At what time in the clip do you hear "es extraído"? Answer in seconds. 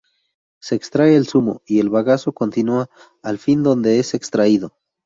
3.99-4.73